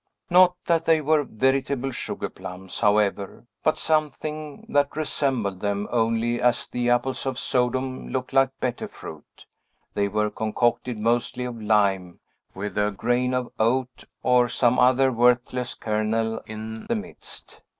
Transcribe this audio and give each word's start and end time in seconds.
Not 0.31 0.55
that 0.65 0.85
they 0.85 0.99
were 0.99 1.23
veritable 1.23 1.91
sugar 1.91 2.27
plums, 2.31 2.79
however, 2.79 3.45
but 3.63 3.77
something 3.77 4.65
that 4.67 4.95
resembled 4.97 5.59
them 5.59 5.87
only 5.91 6.41
as 6.41 6.67
the 6.67 6.89
apples 6.89 7.27
of 7.27 7.37
Sodom 7.37 8.07
look 8.07 8.33
like 8.33 8.49
better 8.59 8.87
fruit. 8.87 9.45
They 9.93 10.07
were 10.07 10.31
concocted 10.31 10.97
mostly 10.97 11.43
of 11.45 11.61
lime, 11.61 12.19
with 12.55 12.79
a 12.79 12.89
grain 12.89 13.35
of 13.35 13.51
oat, 13.59 14.05
or 14.23 14.49
some 14.49 14.79
other 14.79 15.11
worthless 15.11 15.75
kernel, 15.75 16.39
in 16.47 16.87
the 16.87 16.95
midst. 16.95 17.61